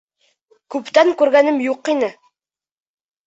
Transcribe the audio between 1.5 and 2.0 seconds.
юҡ